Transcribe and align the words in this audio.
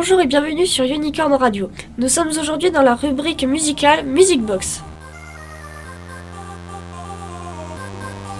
Bonjour 0.00 0.20
et 0.20 0.28
bienvenue 0.28 0.64
sur 0.64 0.84
Unicorn 0.84 1.32
Radio. 1.32 1.72
Nous 1.98 2.08
sommes 2.08 2.28
aujourd'hui 2.28 2.70
dans 2.70 2.82
la 2.82 2.94
rubrique 2.94 3.42
musicale 3.42 4.06
Music 4.06 4.40
Box. 4.40 4.80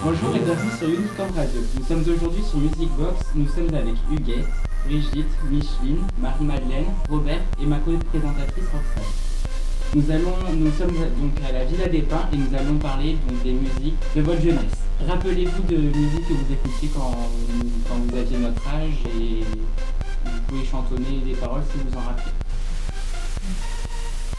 Bonjour 0.01 0.33
et 0.37 0.39
bienvenue 0.39 0.71
sur 0.79 0.87
Unicorn 0.87 1.29
Radio. 1.35 1.59
Nous 1.77 1.85
sommes 1.85 2.15
aujourd'hui 2.15 2.43
sur 2.49 2.59
Music 2.59 2.89
Box. 2.97 3.25
Nous 3.35 3.45
sommes 3.49 3.75
avec 3.75 3.95
Huguette, 4.09 4.47
Brigitte, 4.85 5.27
Micheline, 5.51 5.99
Marie-Madeleine, 6.21 6.85
Robert 7.09 7.41
et 7.61 7.65
ma 7.65 7.75
co-présentatrice 7.79 8.63
Roxane. 8.71 9.03
Nous, 9.95 10.65
nous 10.65 10.71
sommes 10.71 10.95
donc 10.95 11.33
à 11.45 11.51
la 11.51 11.65
Villa 11.65 11.89
des 11.89 12.03
Pins 12.03 12.29
et 12.31 12.37
nous 12.37 12.57
allons 12.57 12.77
parler 12.77 13.17
donc, 13.27 13.43
des 13.43 13.51
musiques 13.51 13.99
de 14.15 14.21
votre 14.21 14.41
jeunesse. 14.41 14.79
Rappelez-vous 15.05 15.63
de 15.63 15.75
musique 15.75 16.25
que 16.25 16.33
vous 16.33 16.53
écoutiez 16.53 16.89
quand, 16.95 17.11
quand 17.89 17.95
vous 17.95 18.17
aviez 18.17 18.37
notre 18.37 18.65
âge 18.65 19.03
et 19.19 19.43
pouvez 20.49 20.65
chantonner 20.65 21.19
des 21.25 21.33
paroles 21.33 21.61
si 21.71 21.77
vous 21.77 21.95
en 21.97 22.01
rappelez. 22.01 22.31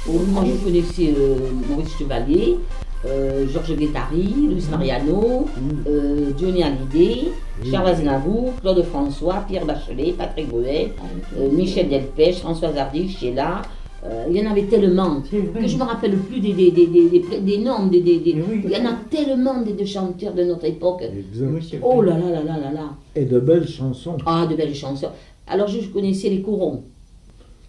Oh, 0.09 0.19
moi, 0.33 0.45
je 0.47 0.65
connaissais 0.65 1.15
euh, 1.17 1.37
Maurice 1.69 1.97
Chevalier, 1.99 2.59
euh, 3.07 3.47
Georges 3.53 3.77
Guettari, 3.77 4.35
Luis 4.49 4.65
Mariano, 4.71 5.47
euh, 5.87 6.31
Johnny 6.39 6.63
Hallyday, 6.63 7.29
Charles 7.71 7.89
Aznavour, 7.89 8.53
Claude 8.61 8.83
François, 8.85 9.45
Pierre 9.47 9.67
Bachelet, 9.67 10.15
Patrick 10.17 10.49
Bruel, 10.49 10.91
euh, 11.39 11.51
Michel 11.53 11.89
Delpech, 11.89 12.39
Françoise 12.39 12.77
Hardy, 12.77 13.09
Sheila. 13.09 13.63
Euh, 14.03 14.25
il 14.31 14.37
y 14.39 14.47
en 14.47 14.51
avait 14.51 14.63
tellement 14.63 15.21
que 15.21 15.37
je 15.69 15.75
ne 15.75 15.79
me 15.79 15.85
rappelle 15.85 16.17
plus 16.17 16.41
des, 16.41 16.55
des, 16.55 16.71
des, 16.71 16.87
des, 16.87 17.09
des- 17.11 17.39
des 17.41 17.59
noms. 17.59 17.87
Des, 17.87 18.01
des, 18.01 18.19
des- 18.21 18.33
Oui. 18.49 18.63
Il 18.65 18.71
y 18.71 18.77
en 18.77 18.87
a 18.87 18.95
tellement 19.11 19.61
de, 19.61 19.73
de 19.73 19.85
chanteurs 19.85 20.33
de 20.33 20.43
notre 20.45 20.65
époque. 20.65 21.03
Oh 21.83 22.01
là 22.01 22.17
là 22.17 22.31
là 22.31 22.43
là 22.43 22.59
là 22.59 22.73
là. 22.73 22.85
Et 23.15 23.27
de 23.27 23.39
belles 23.39 23.69
chansons. 23.69 24.17
Ah, 24.25 24.47
de 24.49 24.57
belles 24.57 24.75
chansons. 24.75 25.11
Alors, 25.51 25.67
je 25.67 25.81
connaissais 25.89 26.29
les 26.29 26.43
corons. 26.43 26.85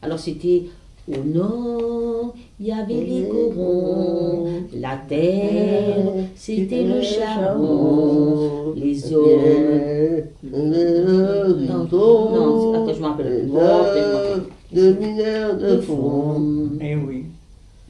Alors, 0.03 0.19
c'était 0.19 0.65
au 1.07 1.23
nord, 1.25 2.35
il 2.59 2.67
y 2.67 2.71
avait 2.71 2.93
les 2.93 3.27
corons. 3.27 4.47
La 4.79 4.97
terre, 4.97 6.13
c'était 6.35 6.83
le 6.83 7.01
charbon. 7.01 8.73
Les 8.75 9.11
hommes. 9.11 10.21
Non, 10.43 11.87
non, 11.91 12.83
attends, 12.83 12.93
je 12.93 12.99
me 12.99 13.05
rappelle. 13.05 13.49
Oh, 13.51 14.75
de 14.75 14.93
mineurs 14.93 15.57
de 15.57 15.81
fond. 15.81 16.69
Eh 16.79 16.95
oui. 16.95 17.25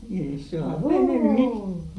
Il 0.09 0.39
se 0.39 0.55
rappelle, 0.55 1.05
lui. 1.05 1.47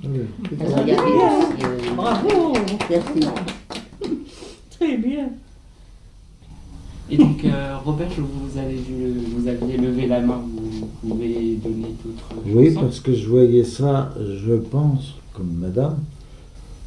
Oui. 0.02 0.20
Alors, 0.60 0.78
il 0.80 0.88
y 0.88 0.92
avait 0.92 1.02
aussi, 1.02 1.62
euh, 1.62 1.94
Bravo. 1.94 2.52
Merci. 2.90 3.20
Très 4.70 4.96
bien. 4.96 5.28
Et 7.12 7.18
donc, 7.18 7.44
euh, 7.44 7.76
Robert, 7.84 8.08
vous, 8.16 8.58
avez 8.58 8.74
vu, 8.74 9.12
vous 9.36 9.46
aviez 9.46 9.76
levé 9.76 10.06
la 10.06 10.20
main, 10.20 10.40
vous 10.50 10.88
pouvez 11.10 11.56
donner 11.62 11.94
d'autres 12.02 12.42
Oui, 12.46 12.70
parce 12.74 13.00
que 13.00 13.12
je 13.12 13.28
voyais 13.28 13.64
ça, 13.64 14.14
je 14.18 14.54
pense, 14.54 15.14
comme 15.34 15.52
madame. 15.60 15.98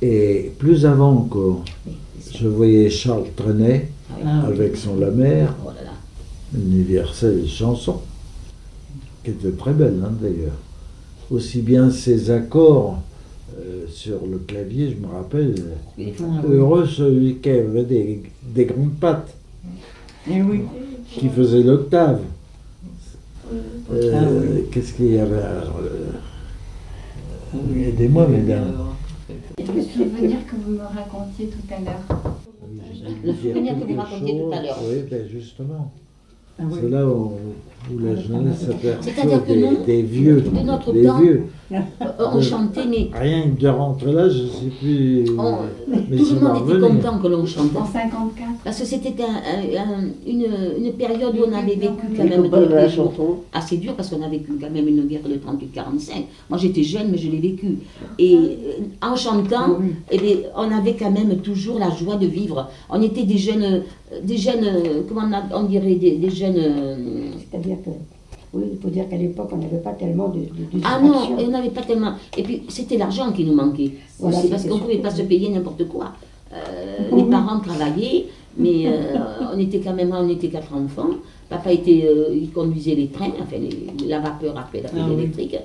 Et 0.01 0.51
plus 0.57 0.83
avant 0.87 1.11
encore, 1.11 1.63
je 2.33 2.47
voyais 2.47 2.89
Charles 2.89 3.27
Trenet 3.35 3.89
Ah, 4.25 4.45
oui. 4.47 4.53
avec 4.55 4.75
son 4.77 4.95
La 4.97 5.11
Mer, 5.11 5.53
Oh 5.63 5.69
là 5.69 5.83
là. 5.83 6.59
universelle 6.59 7.47
chanson, 7.47 8.01
qui 9.23 9.29
était 9.29 9.51
très 9.51 9.73
belle 9.73 10.01
hein, 10.03 10.11
d'ailleurs. 10.19 10.57
Aussi 11.29 11.61
bien 11.61 11.91
ses 11.91 12.31
accords 12.31 12.97
euh, 13.59 13.85
sur 13.87 14.25
le 14.29 14.39
clavier, 14.39 14.89
je 14.89 15.05
me 15.07 15.13
rappelle, 15.13 15.53
oui. 15.99 16.13
heureux 16.49 16.87
celui 16.87 17.35
qui 17.35 17.49
avait 17.51 17.83
des, 17.83 18.23
des 18.55 18.65
grandes 18.65 18.95
pattes, 18.99 19.33
Eh 20.29 20.41
oui. 20.41 20.61
qui 21.07 21.29
faisait 21.29 21.61
l'octave. 21.63 22.21
Euh, 23.91 24.11
Ah 24.15 24.23
oui. 24.29 24.63
Qu'est-ce 24.71 24.93
qu'il 24.93 25.13
y 25.13 25.19
avait 25.19 25.41
alors, 25.41 25.79
euh, 25.81 26.11
Aidez-moi, 27.87 28.27
mesdames. 28.27 28.73
Le 29.57 29.81
souvenir 29.81 30.37
que 30.47 30.55
vous 30.55 30.71
me 30.71 30.79
racontiez 30.79 31.47
tout 31.47 31.73
à 31.73 31.79
l'heure. 31.79 32.03
Le 33.23 33.33
souvenir 33.33 33.79
que 33.79 33.85
vous 33.85 33.99
racontiez 33.99 34.39
tout 34.39 34.51
à 34.51 34.61
l'heure. 34.61 34.79
Oui, 34.83 35.03
ben 35.09 35.27
justement. 35.29 35.91
Ah 36.59 36.63
oui. 36.65 36.79
C'est 36.81 36.89
là 36.89 37.05
où, 37.05 37.33
où 37.93 37.99
la 37.99 38.15
jeunesse 38.15 38.57
C'est-à-dire 38.59 39.03
s'aperçoit 39.03 39.39
que 39.39 39.47
des, 39.53 39.61
nous, 39.61 39.83
des 39.85 40.01
vieux. 40.01 40.41
de 40.41 40.65
notre 40.65 40.91
des 40.93 41.03
temps, 41.03 41.19
vieux. 41.19 41.43
Euh, 41.71 41.77
on 42.33 42.39
chantait, 42.41 42.85
mais 42.87 43.09
Rien 43.19 43.49
que 43.49 43.59
de 43.61 43.67
rentrer 43.67 44.11
là, 44.13 44.29
je 44.29 44.43
ne 44.43 44.47
sais 44.47 44.71
plus. 44.79 45.25
on- 45.37 45.55
mais 45.87 46.17
tout 46.17 46.35
le 46.35 46.39
monde 46.41 46.69
était 46.69 46.79
content 46.79 47.17
que 47.19 47.27
l'on 47.27 47.45
chantait. 47.45 47.77
En 47.77 47.85
54. 47.85 48.49
Parce 48.63 48.79
que 48.79 48.85
c'était 48.85 49.15
un- 49.23 49.25
un- 49.25 49.81
un- 49.81 50.07
une, 50.27 50.45
une 50.85 50.93
période 50.93 51.35
où 51.35 51.43
on 51.49 51.53
avait 51.53 51.75
vécu 51.75 52.05
quand 52.15 52.23
même 52.23 52.49
assez 53.53 53.77
durs 53.77 53.95
parce 53.95 54.09
qu'on 54.09 54.21
a 54.23 54.29
vécu 54.29 54.51
quand 54.61 54.69
même 54.69 54.87
une 54.87 55.05
guerre 55.07 55.23
de 55.27 55.35
38-45. 55.35 56.25
Moi 56.49 56.59
j'étais 56.59 56.83
jeune 56.83 57.07
mais 57.11 57.17
je 57.17 57.29
l'ai 57.31 57.39
vécu. 57.39 57.79
Et 58.19 58.35
euh, 58.35 58.47
en 59.01 59.15
chantant, 59.15 59.77
Oui. 59.79 59.87
eh 60.11 60.17
bien, 60.19 60.35
on 60.55 60.71
avait 60.71 60.93
quand 60.93 61.11
même 61.11 61.37
toujours 61.39 61.79
la 61.79 61.89
joie 61.89 62.15
de 62.15 62.27
vivre. 62.27 62.69
On 62.89 63.01
était 63.01 63.23
des 63.23 63.37
jeunes, 63.37 63.63
euh, 63.63 63.79
des 64.23 64.37
jeunes, 64.37 64.63
euh, 64.65 65.01
comment 65.07 65.21
on, 65.27 65.33
a- 65.33 65.59
on 65.59 65.63
dirait, 65.63 65.95
des, 65.95 66.17
des 66.17 66.29
jeunes... 66.29 66.57
euh, 66.57 66.95
Que, 67.83 67.89
oui, 68.53 68.63
il 68.73 68.77
faut 68.79 68.89
dire 68.89 69.07
qu'à 69.09 69.17
l'époque, 69.17 69.49
on 69.51 69.57
n'avait 69.57 69.77
pas 69.79 69.93
tellement 69.93 70.29
de, 70.29 70.39
de, 70.39 70.45
de 70.79 70.83
ah 70.83 70.99
non, 71.01 71.35
on 71.37 71.47
n'avait 71.49 71.69
pas 71.69 71.81
tellement... 71.81 72.13
Et 72.37 72.43
puis 72.43 72.63
c'était 72.69 72.97
l'argent 72.97 73.31
qui 73.31 73.43
nous 73.43 73.53
manquait. 73.55 73.91
Voilà, 74.19 74.37
C'est 74.41 74.47
parce 74.49 74.65
qu'on 74.65 74.75
ne 74.75 74.79
pouvait 74.81 74.97
pas 74.97 75.11
se 75.11 75.23
payer 75.23 75.49
n'importe 75.49 75.87
quoi. 75.87 76.13
Euh, 76.53 77.15
les 77.15 77.23
parents 77.25 77.59
travaillaient, 77.59 78.25
mais 78.57 78.87
euh, 78.87 79.15
on 79.53 79.59
était 79.59 79.79
quand 79.79 79.93
même, 79.93 80.13
on 80.17 80.29
était 80.29 80.47
quatre 80.47 80.73
enfants. 80.73 81.09
Papa 81.49 81.71
était, 81.71 82.05
euh, 82.07 82.29
il 82.33 82.49
conduisait 82.51 82.95
les 82.95 83.07
trains, 83.07 83.31
enfin 83.41 83.57
les- 83.59 84.07
la 84.07 84.19
vapeur 84.19 84.57
après 84.57 84.81
la 84.81 84.89
Ah 84.95 85.05
oui. 85.09 85.15
électrique, 85.23 85.57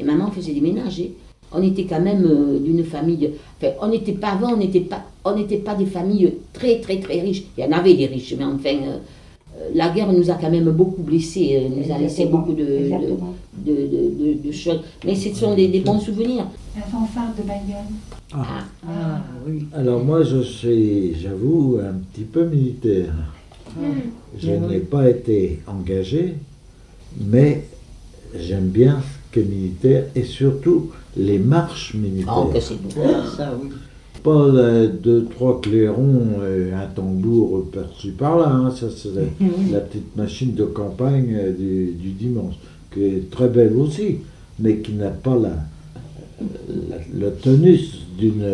et 0.00 0.04
maman 0.04 0.30
faisait 0.30 0.52
des 0.54 0.60
ménages. 0.60 1.00
et 1.00 1.12
On 1.52 1.62
était 1.62 1.84
quand 1.84 2.00
même 2.00 2.26
d'une 2.64 2.82
famille, 2.84 3.30
enfin 3.60 3.72
on 3.82 3.88
n'était 3.88 4.12
pas 4.12 4.28
avant, 4.30 4.54
on 4.54 4.56
n'était 4.56 4.80
pas, 4.80 5.02
on 5.24 5.36
n'était 5.36 5.58
pas 5.58 5.74
des 5.74 5.86
familles 5.86 6.32
très 6.52 6.80
très 6.80 6.98
très 6.98 7.20
riches. 7.20 7.44
Il 7.56 7.64
y 7.64 7.66
en 7.68 7.72
avait 7.72 7.94
des 7.94 8.06
riches, 8.06 8.34
mais 8.38 8.44
enfin 8.44 8.76
la 9.74 9.88
guerre 9.90 10.12
nous 10.12 10.30
a 10.30 10.34
quand 10.34 10.50
même 10.50 10.70
beaucoup 10.70 11.02
blessés, 11.02 11.50
euh, 11.62 11.68
nous 11.76 11.92
a 11.94 11.98
laissé 11.98 12.26
beaucoup 12.26 12.52
de, 12.52 12.64
de, 12.64 13.66
de, 13.66 13.72
de- 13.72 14.24
de- 14.42 14.46
de 14.48 14.52
choses. 14.52 14.80
Mais 15.04 15.14
ce 15.14 15.34
sont 15.34 15.54
des, 15.54 15.68
des 15.68 15.80
bons 15.80 15.98
souvenirs. 16.00 16.46
La 16.76 16.82
fanfare 16.82 17.34
de 17.36 17.42
Bayonne. 17.42 17.94
Ah. 18.32 18.64
Ah 18.86 19.22
oui. 19.46 19.64
Alors 19.74 20.02
moi, 20.04 20.22
je 20.22 20.42
suis, 20.42 21.14
j'avoue, 21.20 21.78
un 21.82 21.94
petit 22.12 22.24
peu 22.24 22.44
militaire. 22.46 23.12
Je 24.38 24.50
Oui. 24.50 24.58
n'ai 24.68 24.78
pas 24.80 25.08
été 25.08 25.60
engagé, 25.66 26.34
mais 27.20 27.64
j'aime 28.38 28.68
bien 28.68 29.00
ce 29.00 29.34
qu'est 29.40 29.46
militaire 29.46 30.04
et 30.14 30.22
surtout 30.24 30.90
les 31.16 31.38
marches 31.38 31.94
militaires. 31.94 32.44
Oh, 32.46 32.52
que 32.52 32.60
c'est 32.60 32.80
beau. 32.80 32.88
Ah, 33.04 33.24
ça 33.36 33.52
oui. 33.62 33.70
Pas 34.22 34.48
les 34.48 34.88
deux, 34.88 35.26
trois 35.26 35.60
clairons 35.60 36.40
et 36.44 36.72
un 36.72 36.86
tambour 36.94 37.64
par-ci 37.72 38.10
par-là. 38.10 38.48
hein. 38.50 38.70
Ça, 38.70 38.86
c'est 38.94 39.10
la, 39.72 39.80
petite 39.80 40.16
machine 40.16 40.54
de 40.54 40.64
campagne 40.64 41.34
euh, 41.38 41.52
du, 41.52 41.92
du 41.92 42.10
dimanche, 42.10 42.54
qui 42.92 43.04
est 43.04 43.30
très 43.30 43.48
belle 43.48 43.74
aussi, 43.76 44.16
mais 44.58 44.78
qui 44.78 44.92
n'a 44.94 45.10
pas 45.10 45.36
la, 45.38 45.50
la- 46.90 46.98
le 47.28 47.30
tonus 47.32 48.00
d'une 48.18 48.44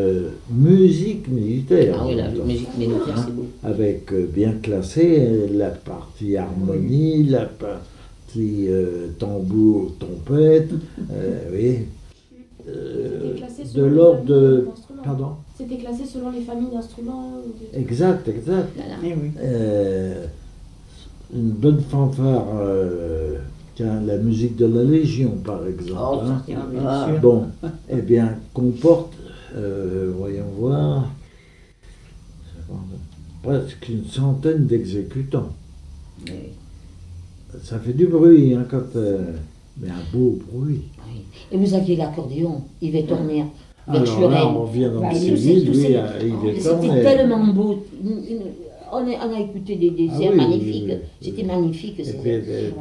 musique 0.50 1.28
militaire. 1.28 1.96
Ah 1.98 2.04
oui, 2.06 2.16
la 2.16 2.28
musique 2.28 2.76
militaire, 2.76 3.16
c'est 3.25 3.34
beau. 3.34 3.46
Avec 3.62 4.12
euh, 4.12 4.26
bien 4.32 4.52
classé 4.62 5.48
la 5.52 5.70
partie 5.70 6.36
harmonie, 6.36 7.25
la 7.25 7.46
partie 7.46 8.66
euh, 8.69 9.06
tambour, 9.19 9.92
trompette, 9.98 10.72
euh, 11.10 11.38
oui. 11.52 11.78
Euh, 12.66 13.34
de 13.75 13.84
l'ordre 13.84 14.25
de. 14.25 14.69
Pardon 15.04 15.37
C'était 15.56 15.76
classé 15.76 16.04
selon 16.06 16.31
les 16.31 16.41
familles 16.41 16.70
d'instruments. 16.72 17.34
ou 17.47 17.76
Exact, 17.78 18.26
exact. 18.28 18.69
Voilà. 18.76 18.94
Eh 19.04 19.15
oui. 19.15 19.31
Euh, 19.38 20.26
une 21.34 21.50
bonne 21.50 21.81
fanfare, 21.81 22.47
euh, 22.56 23.38
tiens, 23.75 24.00
la 24.02 24.17
musique 24.19 24.56
de 24.56 24.67
la 24.67 24.82
Légion 24.84 25.32
par 25.44 25.67
exemple. 25.67 26.25
Oh, 26.25 26.29
hein. 26.29 26.43
Ah, 26.49 26.67
bien 26.70 26.81
Ah. 26.87 27.06
sûr. 27.11 27.20
Bon, 27.20 27.46
eh 27.88 28.00
bien, 28.02 28.38
comporte, 28.52 29.12
euh, 29.56 30.12
voyons 30.17 30.46
voir, 30.58 31.08
presque 33.43 33.88
une 33.88 34.05
centaine 34.06 34.67
d'exécutants. 34.67 35.50
Oui, 36.26 36.32
Ça 37.62 37.79
fait 37.79 37.93
du 37.93 38.06
bruit, 38.06 38.55
hein, 38.55 38.64
quand, 38.70 38.96
euh, 38.96 39.32
mais 39.81 39.88
un 39.88 40.02
beau 40.17 40.38
bruit. 40.50 40.82
oui. 41.06 41.20
Et 41.52 41.56
vous 41.58 41.75
aviez 41.75 41.96
l'accordéon, 41.96 42.62
Yves 42.81 43.06
Torner, 43.06 43.44
Alors 43.86 44.31
là, 44.31 44.48
on 44.48 44.62
revient 44.66 44.90
dans 44.94 45.00
Bah, 45.02 45.08
le 45.12 45.19
civil, 45.19 45.70
lui, 45.70 45.94
à- 45.96 46.08
il 46.22 46.48
est 46.48 46.60
C'était 46.60 47.02
tellement 47.02 47.44
beau. 47.52 47.84
On 48.92 48.98
a, 48.98 49.26
on 49.26 49.34
a 49.34 49.40
écouté 49.40 49.75
des, 49.76 49.90
des 49.90 50.08
Ah 50.12 50.22
airs 50.22 50.31
oui, 50.32 50.36
magnifiques. 50.36 50.84
oui, 50.86 50.92
oui. 50.94 50.98
C'était 51.20 51.42
magnifique. 51.42 52.00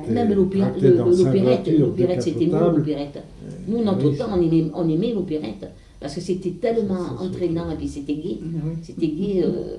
Même 0.09 0.33
l'opérette, 0.33 0.81
l'opérette 0.81 2.21
c'était 2.21 2.45
nous, 2.45 2.59
l'opérette. 2.59 3.23
Nous, 3.67 3.83
notre 3.83 4.05
oui, 4.09 4.17
temps, 4.17 4.25
on 4.37 4.41
aimait, 4.41 4.65
on 4.75 4.87
aimait 4.89 5.13
l'opérette. 5.13 5.67
Parce 5.99 6.15
que 6.15 6.21
c'était 6.21 6.51
tellement 6.51 6.99
entraînant 7.19 7.71
et 7.71 7.75
puis 7.75 7.87
c'était 7.87 8.13
gai. 8.13 8.37
Oui. 8.41 8.71
C'était 8.83 9.07
gai. 9.07 9.43
euh, 9.45 9.77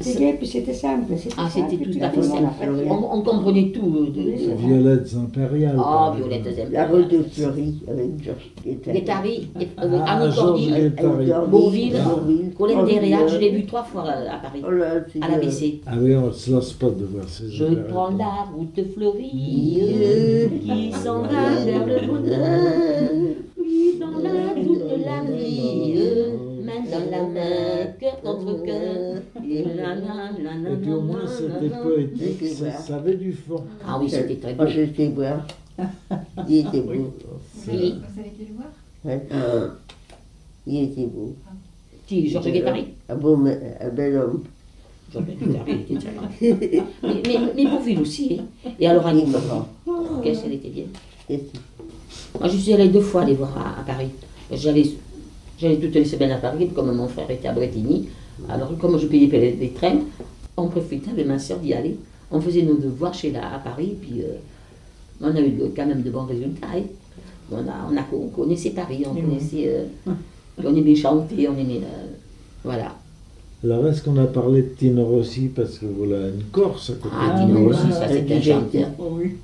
C'était 0.00 0.18
gai, 0.18 0.32
puis 0.38 0.46
c'était 0.46 0.72
simple. 0.74 1.12
Ah, 1.38 1.48
simple, 1.48 1.66
c'était 1.70 1.84
tout 1.90 1.98
à 2.04 2.10
fait 2.10 2.22
simple. 2.22 2.44
On, 2.88 3.18
on 3.18 3.22
comprenait 3.22 3.70
tout. 3.70 3.96
euh, 3.96 4.10
de- 4.10 4.22
de- 4.22 4.56
Violettes 4.66 5.14
impériales. 5.16 5.76
Ah. 5.78 6.14
La 6.72 6.86
rose 6.86 7.08
de 7.08 7.22
Fleury 7.22 7.74
avec 7.88 8.22
Georges 8.22 8.52
Guettari. 8.92 9.48
Euh, 9.58 10.30
Cordy, 10.34 10.66
Guettari. 10.68 11.32
Beauville, 11.50 11.96
Oh, 12.58 12.84
Desréal, 12.86 13.28
je 13.28 13.38
l'ai 13.38 13.50
euh, 13.50 13.56
vu 13.56 13.66
trois 13.66 13.82
fois 13.84 14.02
à 14.02 14.34
à 14.34 14.38
Paris, 14.38 14.62
Oh 14.64 14.70
à 15.22 15.28
l'ABC. 15.28 15.80
Ah 15.86 15.92
oui, 16.00 16.14
on 16.16 16.26
ne 16.26 16.32
se 16.32 16.50
lasse 16.52 16.72
pas 16.72 16.86
de 16.90 17.04
voir 17.04 17.28
ces 17.28 17.48
Je 17.50 17.64
prends 17.88 18.10
la 18.10 18.46
route 18.54 18.80
fleurie 18.94 19.78
euh, 19.82 20.48
qui 20.62 20.92
s'en 20.92 21.22
va 21.22 21.64
vers 21.64 21.86
le 21.86 22.06
bonheur. 22.06 23.10
Puis 23.60 23.98
dans 24.00 24.18
la 24.22 24.54
toute 24.54 25.04
la 25.04 25.32
nuit, 25.32 25.94
euh, 25.96 26.25
main 26.25 26.25
dans 26.90 27.10
la 27.10 27.22
main, 27.22 27.86
cœur 28.00 28.20
contre 28.22 28.62
cœur. 28.64 29.16
Et 29.44 29.62
puis 30.82 30.92
au 30.92 31.00
moins 31.02 31.26
c'était 31.26 31.74
poétique, 31.82 32.46
ça, 32.48 32.70
ça 32.72 32.96
avait 32.96 33.16
du 33.16 33.32
fond. 33.32 33.62
Ah 33.86 33.98
oui, 34.00 34.08
c'était 34.10 34.36
très 34.36 34.54
beau. 34.54 34.62
Moi, 34.64 34.72
je 34.72 34.80
sais 34.96 35.08
voir. 35.08 35.46
Il 36.48 36.56
était 36.66 36.80
beau. 36.80 36.92
Vous 37.54 37.70
avez, 37.70 37.90
vous 37.90 38.20
avez 38.20 38.30
dû 38.38 38.44
le 38.48 38.54
voir? 38.56 38.68
Ouais. 39.04 39.22
Euh, 39.32 39.68
Il 40.66 40.82
était 40.84 41.06
beau. 41.06 41.34
Qui, 42.06 42.28
Georges 42.30 42.50
Guettari 42.52 42.86
Un 43.08 43.14
beau, 43.16 43.34
un 43.36 43.88
bel 43.90 44.16
homme. 44.16 44.42
Georges 45.12 45.26
Guettari, 45.26 45.72
était 45.72 45.96
très. 45.96 46.12
Mais, 47.02 47.22
mais, 47.26 47.38
mais 47.56 47.66
Beauville 47.66 48.00
aussi. 48.00 48.40
hein. 48.40 48.70
Et 48.80 48.86
alors 48.88 49.06
Annie 49.06 49.26
Florent. 49.26 49.68
Qu'est-ce 50.22 50.42
qu'elle 50.44 50.54
était 50.54 50.68
bien. 50.70 50.84
Moi, 52.38 52.48
je 52.48 52.56
suis 52.56 52.72
allée 52.72 52.88
deux 52.88 53.00
fois 53.00 53.24
les 53.24 53.34
voir 53.34 53.56
à, 53.58 53.80
à 53.80 53.84
Paris. 53.84 54.08
J'allais, 54.52 54.84
j'allais 55.58 55.76
toutes 55.78 55.94
les 55.94 56.04
semaines 56.04 56.32
à 56.32 56.36
Paris, 56.38 56.68
comme 56.74 56.92
mon 56.94 57.08
frère 57.08 57.30
était 57.30 57.48
à 57.48 57.52
Bretigny. 57.52 58.08
Alors, 58.48 58.76
comme 58.78 58.98
je 58.98 59.06
payais 59.06 59.26
les, 59.28 59.52
les 59.52 59.70
trains, 59.70 60.00
on 60.56 60.68
profitait 60.68 61.10
avec 61.10 61.26
ma 61.26 61.38
soeur 61.38 61.58
d'y 61.58 61.72
aller. 61.74 61.96
On 62.30 62.40
faisait 62.40 62.62
nos 62.62 62.74
devoirs 62.76 63.14
chez 63.14 63.30
la, 63.30 63.54
à 63.54 63.58
Paris, 63.58 63.96
puis 64.00 64.22
euh, 64.22 64.36
on 65.20 65.34
a 65.34 65.40
eu 65.40 65.54
quand 65.74 65.86
même 65.86 66.02
de 66.02 66.10
bons 66.10 66.24
résultats. 66.26 66.66
hein. 66.74 66.82
On, 67.50 67.58
a, 67.58 67.88
on, 67.90 67.96
a, 67.96 68.04
on 68.12 68.28
connaissait 68.28 68.70
Paris, 68.70 69.04
on 69.06 69.14
connaissait. 69.14 69.68
euh, 69.68 70.12
on 70.64 70.74
aimait 70.74 70.94
chanter, 70.96 71.48
on 71.48 71.52
aimait. 71.56 71.76
euh, 71.84 72.06
voilà. 72.64 72.96
Alors 73.64 73.86
est-ce 73.88 74.02
qu'on 74.02 74.16
a 74.18 74.26
parlé 74.26 74.62
de 74.62 74.68
Tino 74.68 75.04
Rossi 75.04 75.48
parce 75.48 75.78
que 75.78 75.86
voilà 75.86 76.28
une 76.28 76.42
Corse 76.52 76.90
à 76.90 76.92
côté 76.94 77.14
Ah, 77.18 77.40
de 77.40 77.46
Tino 77.46 77.58
nous, 77.60 77.66
Rossi, 77.68 77.80
hein. 77.86 77.90
ça 77.90 78.08
c'est 78.08 78.32
un 78.32 78.40
J'ai 78.40 78.52
chanteur. 78.52 78.88
Oh 78.98 79.04
oui. 79.12 79.36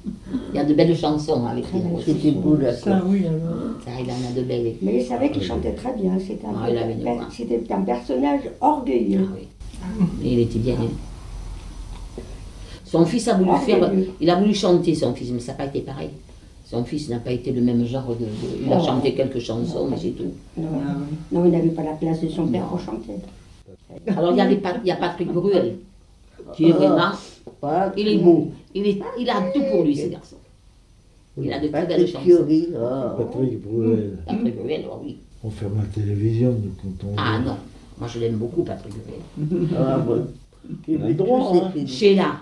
Il 0.53 0.57
y 0.57 0.59
a 0.61 0.65
de 0.65 0.75
belles 0.75 0.97
chansons 0.97 1.45
avec 1.47 1.69
Tino 1.71 1.89
Rossi. 1.97 2.05
C'était 2.13 2.31
beau, 2.33 2.57
là. 2.57 2.73
Ça, 2.75 3.03
oui, 3.07 3.23
alors. 3.27 3.73
Ça, 3.85 3.91
il 3.99 4.09
en 4.11 4.31
a 4.31 4.33
de 4.37 4.43
belles. 4.47 4.75
Mais 4.83 5.01
il 5.01 5.05
savait 5.05 5.31
qu'il 5.31 5.43
chantait 5.43 5.73
très 5.73 5.95
bien. 5.95 6.19
C'était 6.19 6.47
un, 6.47 6.53
Ah, 6.55 7.27
c'était 7.31 7.73
un 7.73 7.81
personnage 7.81 8.43
orgueilleux. 8.61 9.27
Ah 9.83 9.87
oui. 9.99 10.07
Il 10.23 10.39
était 10.41 10.59
bien. 10.59 10.75
hein. 10.75 12.21
Son 12.85 13.07
fils 13.07 13.27
a 13.29 13.35
voulu 13.35 13.51
Ah, 13.53 13.59
faire, 13.59 13.91
il 14.21 14.29
a 14.31 14.37
voulu 14.39 14.55
chanter 14.55 14.95
son 14.95 15.15
fils, 15.15 15.31
mais 15.33 15.41
ça 15.41 15.53
n'a 15.53 15.59
pas 15.59 15.65
été 15.67 15.81
pareil. 15.81 16.11
Son 16.67 16.85
fils 16.85 17.09
n'a 17.09 17.19
pas 17.19 17.33
été 17.33 17.51
le 17.51 17.63
même 17.63 17.85
genre 17.87 18.15
de. 18.15 18.27
il 18.65 18.71
a 18.73 18.79
Oh. 18.81 18.85
chanté 18.85 19.15
quelques 19.15 19.39
chansons, 19.41 19.89
mais 19.91 19.97
c'est 19.97 20.11
tout. 20.11 20.31
Non, 20.59 20.69
Ah 20.87 20.95
oui. 20.99 21.17
non, 21.33 21.45
il 21.47 21.51
n'avait 21.51 21.71
pas 21.71 21.83
la 21.83 21.93
place 21.95 22.21
de 22.21 22.29
son 22.29 22.47
père 22.47 22.61
Non. 22.63 22.69
pour 22.69 22.81
chanter. 22.81 23.15
Alors 24.07 24.33
il 24.33 24.37
y, 24.37 24.41
a 24.41 24.49
les 24.49 24.61
il 24.83 24.89
y 24.89 24.91
a 24.91 24.97
Patrick 24.97 25.33
Bruel, 25.33 25.77
qui 26.55 26.69
est 26.69 26.73
vraiment. 26.73 27.13
Pas 27.61 27.93
Il 27.97 28.09
est 28.09 28.19
beau. 28.19 28.51
Il, 28.75 28.87
est, 28.87 29.01
il 29.19 29.31
a 29.31 29.43
tout 29.53 29.63
pour 29.71 29.85
lui, 29.85 29.97
ce 29.97 30.09
garçon. 30.09 30.37
Il 31.41 31.53
a 31.53 31.61
de 31.61 31.69
très 31.69 31.87
belles. 31.87 32.07
Fiori. 32.07 32.69
oh. 32.75 33.23
Patrick 33.23 33.63
Bruel. 33.63 34.19
Patrick 34.27 34.57
Bruel, 34.57 34.85
oh 34.91 35.01
oui. 35.03 35.17
On 35.45 35.51
ferme 35.51 35.79
la 35.79 35.87
télévision 35.87 36.51
nous 36.51 36.73
quand 36.81 37.07
on 37.09 37.15
Ah 37.17 37.39
non, 37.39 37.57
moi 37.99 38.09
je 38.09 38.19
l'aime 38.21 38.37
beaucoup, 38.37 38.63
Patrick 38.63 38.95
Bruel. 38.95 39.69
Ah, 39.79 39.99
bon. 39.99 40.27
Ces 40.87 40.95
hein. 40.97 41.71
films. 41.73 41.87
Sheila. 41.87 42.33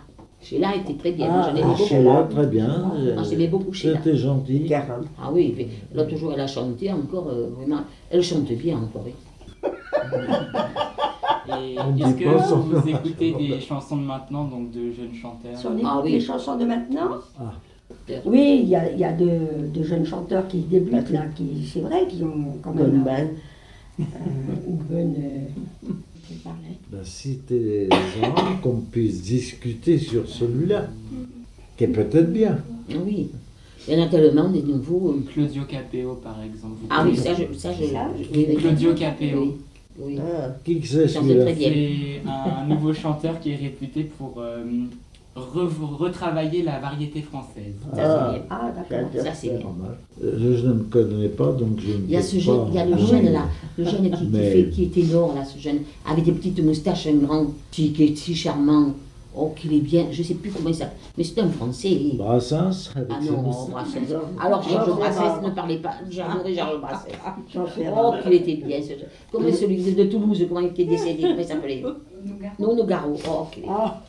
Sheila 0.42 0.76
était 0.76 0.94
très 0.94 1.12
bien. 1.12 1.28
moi, 1.28 1.46
Ah, 1.46 1.62
beaucoup. 1.62 1.84
Sheila, 1.84 2.28
très 2.30 2.46
bien. 2.46 2.92
Moi, 3.14 3.22
j'aimais 3.28 3.48
beaucoup 3.48 3.72
Sheila. 3.72 3.98
C'était 3.98 4.16
gentil. 4.16 4.66
40. 4.66 5.06
Ah 5.20 5.30
oui, 5.32 5.68
l'autre 5.94 6.16
jour, 6.16 6.32
elle 6.32 6.40
a 6.40 6.46
chanté 6.46 6.90
encore, 6.90 7.28
euh, 7.28 7.50
vraiment. 7.56 7.82
Elle 8.10 8.22
chante 8.22 8.50
bien 8.52 8.78
encore. 8.78 9.04
Et 11.48 11.74
est-ce 11.74 12.14
que 12.14 12.54
vous 12.54 12.88
écoutez 12.88 13.32
des 13.32 13.60
chansons 13.60 13.96
de 13.96 14.02
maintenant, 14.02 14.44
donc 14.44 14.70
de 14.70 14.90
jeunes 14.92 15.14
chanteurs 15.20 15.56
Si 15.58 15.66
on 15.66 15.76
écoute 15.76 15.88
Ah 15.90 16.00
oui. 16.04 16.12
les 16.12 16.20
chansons 16.20 16.56
de 16.56 16.64
maintenant, 16.64 17.10
Ah. 17.38 17.52
oui, 18.26 18.60
il 18.62 18.68
y 18.68 18.76
a, 18.76 18.90
il 18.92 18.98
y 18.98 19.04
a 19.04 19.12
de, 19.12 19.68
de 19.72 19.82
jeunes 19.82 20.06
chanteurs 20.06 20.46
qui 20.48 20.58
débutent 20.60 21.10
là, 21.10 21.24
qui, 21.34 21.66
c'est 21.72 21.80
vrai, 21.80 22.06
qui 22.08 22.22
ont 22.22 22.56
quand 22.62 22.72
même 22.74 23.04
euh, 23.08 24.04
une 24.68 24.76
bonne. 24.76 25.14
euh, 25.16 25.90
je 26.30 26.34
parlais. 26.44 26.76
Ben, 26.90 27.00
si 27.04 27.38
t'es 27.38 27.88
gens 27.90 28.34
qu'on 28.62 28.80
puisse 28.90 29.22
discuter 29.22 29.98
sur 29.98 30.28
celui-là, 30.28 30.86
qui 31.76 31.84
est 31.84 31.88
peut-être 31.88 32.32
bien. 32.32 32.58
Ah 32.90 32.94
Oui. 33.04 33.30
Il 33.88 33.94
y 33.94 34.00
en 34.00 34.04
a 34.04 34.08
tellement 34.08 34.48
des 34.50 34.62
nouveaux. 34.62 35.10
euh. 35.12 35.24
Claudio 35.32 35.62
Capéo, 35.64 36.20
par 36.22 36.36
exemple. 36.42 36.76
Ah 36.90 37.02
oui, 37.06 37.16
ça, 37.16 37.30
je, 37.34 37.52
ça, 37.56 37.72
je, 37.72 37.86
Ça, 37.86 38.08
je- 38.16 38.24
oui, 38.36 38.46
oui. 38.50 38.56
Claudio 38.56 38.94
Capéo. 38.94 39.40
Oui, 39.42 39.52
oui. 40.02 40.18
Ah, 40.20 40.48
Qui 40.64 40.80
que 40.80 40.86
c'est 40.86 41.08
celui-là 41.08 41.44
bien. 41.52 41.70
C'est 41.72 42.20
un 42.28 42.66
nouveau 42.66 42.92
chanteur 42.92 43.38
qui 43.40 43.50
est 43.52 43.56
réputé 43.56 44.04
pour 44.16 44.34
euh, 44.38 44.62
re- 45.36 45.96
retravailler 45.98 46.62
la 46.62 46.78
variété 46.78 47.22
française. 47.22 47.74
Ah. 47.96 48.34
Ah, 48.50 48.72
d'accord. 48.74 49.10
Ça, 49.22 49.32
c'est 49.34 49.48
bien. 49.48 49.66
Euh, 50.24 50.56
Je 50.56 50.66
ne 50.66 50.72
me 50.74 50.82
connais 50.84 51.28
pas, 51.28 51.52
donc 51.52 51.78
je 51.80 51.92
ne 51.92 52.04
Il 52.04 52.10
y 52.10 52.16
a 52.16 52.22
ce 52.22 52.38
jeune, 52.38 52.66
il 52.68 52.74
y 52.74 52.78
a 52.78 52.84
le 52.86 52.94
Ah 52.94 52.98
jeune 52.98 53.26
oui. 53.26 53.32
là, 53.32 53.44
le 53.78 53.84
jeune 53.84 54.10
qui, 54.10 54.16
qui 54.18 54.28
Mais- 54.32 54.50
fait, 54.52 54.70
qui 54.70 54.84
est 54.84 54.88
ténor 54.94 55.34
là, 55.34 55.44
ce 55.44 55.58
jeune, 55.58 55.78
avec 56.10 56.24
des 56.24 56.32
petites 56.32 56.62
moustaches, 56.64 57.06
un 57.06 57.14
grand, 57.16 57.46
qui, 57.70 57.92
qui 57.92 58.04
est 58.04 58.16
si 58.16 58.34
charmant. 58.34 58.94
Oh, 59.32 59.52
qu'il 59.54 59.72
est 59.74 59.78
bien, 59.80 60.06
je 60.10 60.24
sais 60.24 60.34
plus 60.34 60.50
comment 60.50 60.70
il 60.70 60.74
s'appelle, 60.74 60.96
mais 61.16 61.22
c'est 61.22 61.38
un 61.40 61.48
français. 61.48 61.96
Brassens 62.14 62.90
avec 62.96 63.08
Ah 63.12 63.20
non. 63.24 63.42
Brassens. 63.70 64.00
Alors 64.42 64.60
Georges 64.62 64.96
Brassens, 64.96 65.40
ne 65.42 65.50
parlez 65.50 65.76
pas, 65.78 65.92
j'adorais 66.10 66.52
Georges 66.52 66.80
Brassens. 66.80 67.08
Oh, 67.56 68.12
qu'il 68.22 68.32
était 68.34 68.56
bien 68.56 68.82
ce 68.82 68.88
jeune. 68.88 69.08
Comme 69.30 69.52
celui 69.52 69.94
de, 69.94 70.04
Toulouse, 70.04 70.44
comment 70.48 70.60
il 70.60 70.66
était 70.68 70.84
décédé, 70.84 71.22
comment 71.22 71.36
il 71.38 71.44
s'appelait. 71.44 71.84
Non, 72.58 72.74
Nougaro. 72.74 73.14
Oh, 73.28 73.46
qu'il 73.52 73.62
était. 73.62 73.72
Ah, 73.72 74.02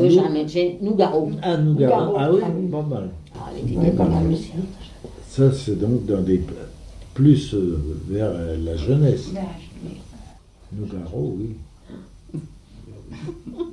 Euh, 0.00 0.08
jamais, 0.08 0.48
j'ai- 0.48 0.78
Nougaro. 0.80 1.28
Ah, 1.42 1.56
Nougaro. 1.58 2.06
Nougaro. 2.06 2.16
Ah 2.18 2.30
oui, 2.32 2.40
Ah 2.42 2.48
oui. 2.58 2.66
pas 2.68 2.82
mal. 2.82 3.10
Ah, 3.34 3.38
il 3.62 3.72
était 3.72 3.80
bien. 3.80 3.90
pas 3.90 4.04
mal 4.08 4.32
aussi. 4.32 4.52
Ça, 5.28 5.52
c'est 5.52 5.78
donc 5.78 6.06
dans 6.06 6.22
des 6.22 6.40
plus 7.12 7.52
euh, 7.54 7.78
vers 8.08 8.30
euh, 8.32 8.56
la 8.64 8.74
jeunesse. 8.76 9.32
Nougaro, 10.72 11.34
oui. 11.38 11.50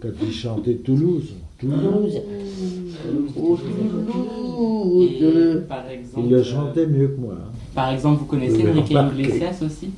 Quand 0.02 0.10
il 0.22 0.32
chantait 0.34 0.76
Toulouse, 0.76 1.34
Toulouse, 1.60 1.80
Toulouse. 1.82 3.32
Oh, 3.38 5.02
Et 5.04 5.18
Toulouse. 5.20 5.64
par 5.68 5.90
exemple, 5.90 6.26
il 6.28 6.34
a 6.36 6.38
euh, 6.38 6.44
chanté 6.44 6.88
mieux 6.88 7.08
que 7.08 7.20
moi. 7.20 7.36
hein. 7.38 7.52
par 7.74 7.90
exemple, 7.92 8.20
vous 8.20 8.26
connaissez 8.26 8.68
Enrique. 8.68 8.92
Iglesias 8.92 9.60
aussi? 9.66 9.90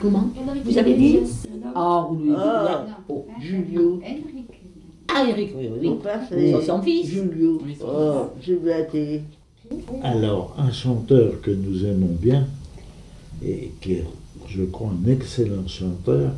Comment? 0.00 0.28
Vous 0.64 0.78
avez 0.78 0.94
dit. 0.94 1.18
Ah, 1.74 2.06
vous 2.08 2.16
lui 2.24 2.32
Ah. 2.36 2.86
Oh. 3.08 3.26
Julio. 3.40 4.00
Ah, 5.14 5.24
Eric, 5.28 5.50
oui, 5.56 5.68
oui. 5.80 5.88
Oui. 5.88 5.98
C'est 6.28 6.52
c'est 6.52 6.62
son 6.66 6.80
fils. 6.82 7.06
Julio. 7.08 7.60
Oui, 7.64 7.76
Oh, 7.84 8.26
la 8.64 8.82
télé. 8.82 9.22
Alors, 10.02 10.54
un 10.58 10.70
chanteur 10.72 11.40
que 11.42 11.50
nous 11.50 11.84
aimons 11.84 12.16
bien, 12.20 12.46
et 13.44 13.70
qui 13.80 13.92
est, 13.94 14.04
je 14.48 14.64
crois, 14.64 14.88
un 14.90 15.08
excellent 15.10 15.66
chanteur. 15.66 16.32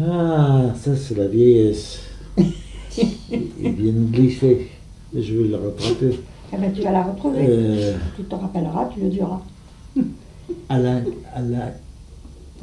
Ah, 0.00 0.72
ça, 0.76 0.96
c'est 0.96 1.16
la 1.16 1.26
vieillesse. 1.26 2.00
Il 2.38 3.72
vient 3.72 3.92
de 3.92 4.10
glisser. 4.12 4.68
Je 5.14 5.34
vais 5.34 5.48
le 5.48 5.56
rattraper. 5.56 6.20
Eh 6.52 6.56
ben, 6.56 6.72
tu 6.72 6.82
vas 6.82 6.92
la 6.92 7.02
retrouver. 7.02 7.46
Euh, 7.48 7.94
Tu 8.16 8.22
te 8.24 8.34
rappelleras, 8.34 8.90
tu 8.94 9.00
le 9.00 9.08
diras. 9.08 9.40
Alain, 10.68 11.02
Alain, 11.34 11.72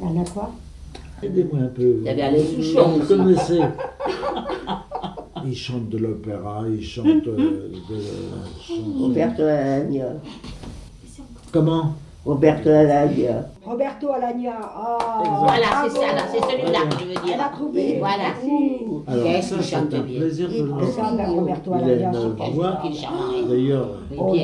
Elle 0.00 0.18
a 0.18 0.24
quoi? 0.24 0.52
Aidez-moi 1.22 1.60
un 1.60 1.66
peu. 1.68 1.96
Il 2.00 2.04
y 2.06 2.08
avait 2.08 2.22
Alain 2.22 2.42
Souchon 2.44 2.98
Vous 2.98 3.06
connaissez 3.06 3.60
Il 5.46 5.54
chante 5.56 5.88
de 5.90 5.98
l'opéra, 5.98 6.64
il 6.68 6.84
chante 6.84 7.06
euh, 7.06 7.68
de 7.88 7.94
la 7.94 8.46
chanson. 8.60 8.98
Roberto 8.98 9.42
Alagna. 9.42 10.06
Comment? 11.52 11.94
Roberto 12.26 12.68
Alagna. 12.70 13.46
Roberto 13.64 14.10
Alagna. 14.12 14.54
Ah, 14.60 15.22
Voilà, 15.46 15.66
c'est 15.84 15.90
ça, 16.00 16.06
là, 16.12 16.22
c'est 16.30 16.40
celui-là 16.40 16.80
que 16.90 16.98
je 16.98 17.04
veux 17.04 17.10
Elle 17.12 17.18
a 17.34 17.36
dire. 17.36 17.50
trouvé. 17.52 17.84
Voilà. 18.00 18.30
Qu'est-ce 19.22 19.48
ça, 19.50 19.54
qu'il 19.56 19.64
c'est 19.64 19.76
chante 19.76 19.94
un 19.94 20.00
bien. 20.00 20.18
plaisir 20.20 20.48
de 20.48 20.54
Il- 20.54 20.66
ben, 20.66 20.72
Roberto 21.30 21.70
Il 21.70 21.74
a 21.74 21.76
Alagna. 21.84 22.10
Qu'il. 22.82 22.94
D'ailleurs, 23.48 23.88
Oh. 24.18 24.22
Oh. 24.28 24.34
Il 24.34 24.40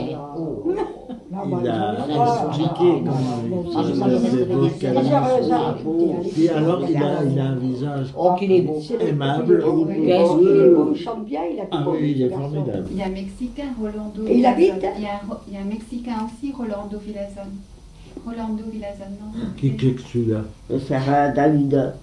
a 1.68 1.70
il 2.08 2.12
expliqué 2.12 2.76
Ah, 2.76 2.78
comment 2.78 3.02
Ah, 3.74 3.78
allez. 4.04 4.18
Puis 6.32 6.46
alors, 6.48 6.80
il 6.88 6.96
a, 6.96 6.98
il 7.24 7.38
a 7.40 7.44
un 7.44 7.56
visage 7.56 8.08
Oh, 8.16 8.32
qu'il 8.38 8.52
est 8.52 8.60
beau. 8.62 8.80
Aimable. 9.00 9.64
il 9.66 9.90
est- 9.90 10.06
Qu'est-ce 10.06 10.32
qu'il 10.38 10.42
il 10.42 10.48
est 10.60 10.70
beau. 10.70 10.84
beau, 10.84 10.90
il 10.94 11.00
chante 11.00 11.24
bien, 11.24 11.40
il 11.52 11.58
a 11.60 11.62
tout 11.62 11.68
Ah 11.72 11.78
beau, 11.82 11.90
oui, 11.92 12.12
il 12.16 12.22
est 12.22 12.28
formidable. 12.28 12.84
Il 12.90 12.96
y 12.98 13.02
a 13.02 13.06
un 13.06 13.10
Mexicain, 13.10 13.68
Rolando. 13.80 14.22
Et 14.28 14.38
il 14.38 14.46
habite 14.46 14.74
il 14.96 15.02
y, 15.02 15.06
a 15.06 15.14
un, 15.14 15.20
Ro- 15.28 15.40
il 15.48 15.54
y 15.54 15.56
a 15.56 15.60
un 15.60 15.64
Mexicain 15.64 16.16
aussi, 16.26 16.52
Rolando 16.52 16.98
Villazon. 16.98 17.50
Rolando 18.24 18.62
Villazon, 18.72 19.10
non 19.20 19.40
Qui 19.56 19.76
qui 19.76 19.88
est 19.88 19.96
celui-là? 20.12 20.42
Sarah 20.88 21.28
Davida. 21.30 21.94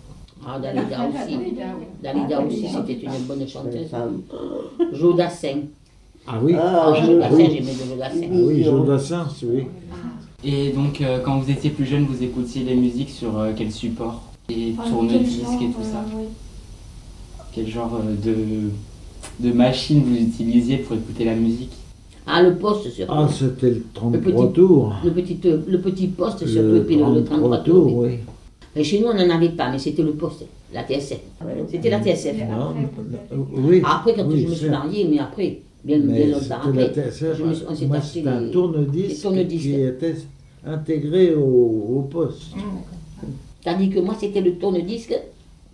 Ah, 0.47 0.57
Dalida 0.59 1.07
aussi. 1.07 1.35
Dalida. 1.37 1.65
Dalida 2.01 2.41
aussi, 2.41 2.65
c'était 2.67 3.05
une 3.05 3.23
bonne 3.27 3.47
chanteuse. 3.47 3.87
Jodassin. 4.93 5.57
Ah 6.27 6.39
oui? 6.41 6.55
Ah, 6.57 6.93
Ah. 6.95 7.05
Jodassin, 7.05 7.35
oui. 7.35 7.45
j'aimais 7.51 7.73
de 7.73 7.89
Jodassin. 7.89 8.27
Ah 8.31 8.35
oui, 8.47 8.63
Jodassin, 8.63 9.27
oui. 9.43 9.63
Et 10.43 10.69
donc, 10.71 11.01
euh, 11.01 11.19
quand 11.19 11.37
vous 11.39 11.51
étiez 11.51 11.69
plus 11.71 11.85
jeune, 11.85 12.05
vous 12.05 12.23
écoutiez 12.23 12.63
les 12.63 12.75
musiques 12.75 13.09
sur 13.09 13.37
euh, 13.37 13.51
quel 13.55 13.71
support? 13.71 14.23
Et 14.49 14.73
tourne-disque 14.89 15.61
et 15.61 15.67
tout 15.71 15.83
ça? 15.83 15.99
euh, 15.99 16.17
oui. 16.17 16.25
Quel 17.51 17.67
genre 17.67 17.95
euh, 18.01 18.15
de, 18.15 18.69
de 19.45 19.53
machine 19.53 20.01
vous 20.03 20.15
utilisiez 20.15 20.77
pour 20.77 20.95
écouter 20.95 21.25
la 21.25 21.35
musique? 21.35 21.73
Ah, 22.31 22.43
le 22.43 22.55
poste 22.55 22.89
surtout. 22.91 23.11
Ah, 23.15 23.27
c'était 23.31 23.71
le 23.71 23.83
33 23.93 24.21
petit- 24.47 24.53
tours. 24.53 24.93
le, 25.03 25.11
petit, 25.11 25.39
euh, 25.45 25.57
le 25.67 25.79
petit 25.81 26.07
poste 26.07 26.45
surtout, 26.45 26.67
et 26.75 26.79
Le 26.79 26.83
puis 26.85 26.95
le, 26.97 27.13
le 27.15 27.23
33 27.23 27.57
tours. 27.59 27.97
oui. 27.97 28.07
oui. 28.09 28.19
Et 28.75 28.83
chez 28.83 28.99
nous, 28.99 29.07
on 29.07 29.13
n'en 29.15 29.29
avait 29.35 29.49
pas, 29.49 29.71
mais 29.71 29.79
c'était 29.79 30.03
le 30.03 30.11
poste, 30.11 30.45
la 30.73 30.83
TSF. 30.87 31.19
C'était 31.71 31.89
la 31.89 31.99
TSF. 32.01 32.35
Mais 32.37 32.45
Non, 32.45 32.73
peut-être. 32.95 33.39
oui. 33.55 33.81
Après, 33.83 34.13
quand 34.13 34.25
oui, 34.27 34.43
je 34.43 34.47
me 34.49 34.53
suis 34.53 34.69
mariée, 34.69 35.07
mais 35.09 35.17
après, 35.19 35.59
bien, 35.83 35.97
bien 35.99 36.07
Mais 36.07 36.25
longtemps 36.27 36.39
c'était 36.41 36.53
après, 36.53 36.81
la 36.83 36.89
TSF. 36.93 37.37
je 37.39 37.43
me 37.43 37.53
suis- 37.53 37.65
on 37.67 37.75
s'est 37.75 37.85
acheté 37.91 38.19
c'était 38.19 38.29
un 38.29 38.49
tourne-disque 38.49 39.15
des 39.15 39.21
tourne-disques. 39.21 39.63
qui 39.63 39.81
était 39.81 40.15
intégré 40.67 41.33
au, 41.33 41.41
au 41.41 42.07
poste. 42.11 42.43
Tandis 43.63 43.89
que 43.89 43.99
moi, 43.99 44.15
c'était 44.19 44.41
le 44.41 44.53
tourne-disque 44.53 45.17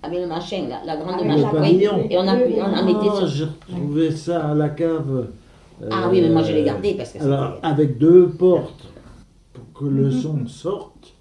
avec 0.01 0.19
le 0.21 0.27
machin, 0.27 0.63
la, 0.69 0.83
la 0.85 0.97
grande 1.01 1.25
machine. 1.25 1.87
Et 2.09 2.17
on, 2.17 2.21
a, 2.27 2.33
on 2.35 2.85
mettait 2.85 3.09
Ah, 3.11 3.17
sur. 3.19 3.27
j'ai 3.27 3.43
retrouvé 3.45 4.11
ça 4.11 4.47
à 4.51 4.55
la 4.55 4.69
cave. 4.69 5.27
Ah 5.91 6.07
oui, 6.09 6.21
mais 6.21 6.29
moi, 6.29 6.41
je 6.43 6.53
l'ai 6.53 6.61
Euh, 6.61 6.65
gardé 6.65 6.93
parce 6.93 7.11
que 7.13 7.21
Alors, 7.23 7.59
avec 7.61 7.97
deux 7.97 8.29
portes 8.29 8.85
pour 9.53 9.63
que 9.73 9.85
le 9.85 10.05
Mhm. 10.05 10.11
son 10.11 10.47
sorte. 10.47 11.13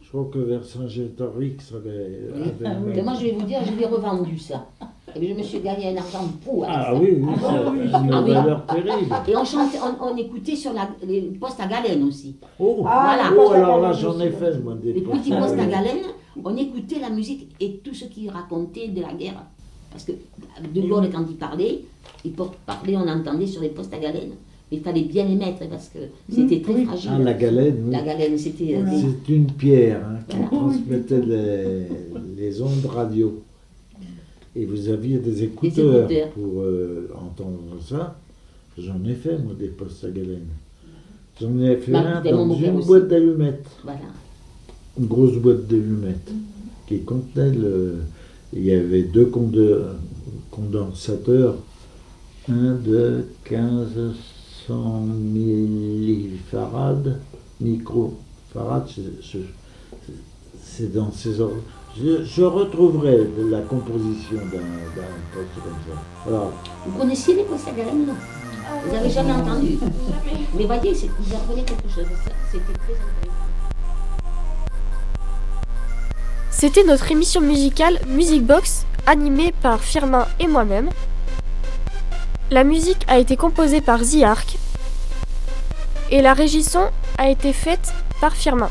Je 0.00 0.18
crois 0.18 0.30
que 0.30 0.38
Vercingétorix 0.40 1.72
avait, 1.74 2.18
Oui. 2.34 2.42
avait 2.64 2.74
le 2.74 2.92
Mais 2.96 3.02
moi, 3.02 3.14
je 3.18 3.24
vais 3.26 3.32
vous 3.32 3.46
dire, 3.46 3.60
je 3.64 3.72
l'ai 3.78 3.86
revendu 3.86 4.38
ça. 4.38 4.66
Et 5.14 5.18
puis, 5.18 5.28
je 5.30 5.34
me 5.34 5.42
suis 5.42 5.60
gagné 5.60 5.88
un 5.88 5.96
argent 5.96 6.24
fou 6.44 6.64
avec 6.64 6.74
Ah 6.76 6.84
ça. 6.92 6.94
oui, 6.98 7.16
oui, 7.18 7.32
c'est 7.34 7.98
une 7.98 8.12
Ah 8.12 8.22
oui. 8.22 8.30
valeur 8.34 8.66
terrible. 8.66 9.14
Et 9.28 9.36
on 9.36 9.44
chantait, 9.44 9.78
on, 9.80 10.12
on 10.12 10.16
écoutait 10.18 10.54
sur 10.56 10.74
la, 10.74 10.90
les 11.06 11.22
postes 11.40 11.60
à 11.60 11.66
galène 11.66 12.02
aussi. 12.04 12.36
Oh, 12.60 12.84
Ah, 12.86 13.16
Voilà. 13.32 13.42
oh, 13.42 13.52
alors 13.52 13.80
là, 13.80 13.92
j'en 13.94 14.20
ai 14.20 14.28
fait, 14.30 14.58
moi, 14.58 14.74
des 14.74 14.92
Les 14.92 15.00
petits 15.00 15.32
à 15.32 15.38
postes 15.40 15.58
à 15.58 15.64
galène. 15.66 16.04
on 16.44 16.54
écoutait 16.58 16.98
la 17.00 17.08
musique 17.08 17.48
et 17.58 17.78
tout 17.78 17.94
ce 17.94 18.04
qu'il 18.04 18.28
racontait 18.28 18.88
de 18.88 19.00
la 19.00 19.14
guerre. 19.14 19.42
Parce 19.92 20.04
que 20.04 20.12
De 20.12 20.80
Gaulle, 20.88 21.08
quand 21.12 21.24
il 21.28 21.36
parlait, 21.36 21.80
il 22.24 22.32
parlait, 22.32 22.96
on 22.96 23.06
entendait 23.08 23.46
sur 23.46 23.62
les 23.62 23.68
postes 23.68 23.92
à 23.94 23.98
galène. 23.98 24.30
Mais 24.70 24.78
il 24.78 24.82
fallait 24.82 25.02
bien 25.02 25.26
les 25.26 25.34
mettre 25.34 25.68
parce 25.68 25.88
que 25.90 25.98
c'était 26.32 26.60
très 26.62 26.84
fragile. 26.84 27.10
Ah, 27.12 27.18
la 27.18 27.34
galène, 27.34 27.76
oui. 27.86 27.92
La 27.92 28.02
galène, 28.02 28.38
c'était. 28.38 28.74
euh, 28.76 28.84
des- 28.84 29.00
C'est 29.02 29.32
une 29.34 29.46
pierre 29.52 30.00
hein, 30.06 30.18
qui 30.28 30.36
Voilà. 30.36 30.48
transmettait 30.50 31.20
les, 31.20 31.86
les 32.42 32.62
ondes 32.62 32.86
radio. 32.86 33.42
Et 34.54 34.64
vous 34.66 34.88
aviez 34.88 35.18
des 35.18 35.44
écouteurs, 35.44 36.10
écouteurs. 36.10 36.28
pour 36.30 36.60
euh, 36.62 37.10
entendre 37.14 37.58
ça. 37.86 38.18
J'en 38.78 39.02
ai 39.06 39.14
fait, 39.14 39.36
moi, 39.38 39.52
des 39.58 39.68
postes 39.68 40.04
à 40.04 40.10
galène. 40.10 40.46
J'en 41.40 41.58
ai 41.60 41.76
fait 41.76 41.92
Bah, 41.92 42.00
un 42.18 42.30
dans 42.30 42.54
une 42.54 42.76
aussi. 42.76 42.86
boîte 42.86 43.08
d'allumettes. 43.08 43.66
Voilà. 43.82 43.98
Une 44.98 45.06
grosse 45.06 45.36
boîte 45.36 45.66
d'allumettes 45.66 46.30
qui 46.86 47.00
contenait 47.00 47.50
le. 47.52 47.96
Il 48.52 48.64
y 48.64 48.74
avait 48.74 49.02
deux 49.02 49.26
conde- 49.26 49.96
condensateurs, 50.50 51.54
un 52.50 52.72
de 52.74 53.24
1500 53.50 55.00
millifarad, 55.06 57.20
microfarad, 57.60 58.86
c'est- 60.62 60.92
dans 60.92 61.10
ces 61.12 61.40
ordres. 61.40 61.62
Je, 61.98 62.24
je 62.24 62.42
retrouverai 62.42 63.26
de 63.38 63.48
la 63.50 63.60
composition 63.60 64.36
d'un 64.36 64.58
poste 65.34 65.54
comme 65.62 65.76
ça. 65.86 65.96
Alors, 66.26 66.52
Vous 66.86 66.98
connaissiez 66.98 67.34
les 67.36 67.44
postes 67.44 67.68
à 67.68 67.72
galène 67.72 68.06
non? 68.06 68.14
Vous 68.86 68.92
n'avez 68.92 69.10
jamais 69.10 69.32
entendu? 69.32 69.78
Mais 70.56 70.64
voyez, 70.64 70.92
vous 70.92 71.34
apprenez 71.34 71.62
quelque 71.64 71.88
chose. 71.88 72.06
C'était 72.50 72.72
très 72.72 72.94
intéressant. 72.94 73.51
C'était 76.62 76.84
notre 76.84 77.10
émission 77.10 77.40
musicale 77.40 77.98
Music 78.06 78.44
Box, 78.44 78.86
animée 79.04 79.52
par 79.62 79.80
Firmin 79.80 80.28
et 80.38 80.46
moi-même. 80.46 80.90
La 82.52 82.62
musique 82.62 83.04
a 83.08 83.18
été 83.18 83.36
composée 83.36 83.80
par 83.80 83.98
The 83.98 84.22
Ark 84.22 84.56
et 86.12 86.22
la 86.22 86.34
régie 86.34 86.62
son 86.62 86.88
a 87.18 87.30
été 87.30 87.52
faite 87.52 87.92
par 88.20 88.36
Firmin. 88.36 88.70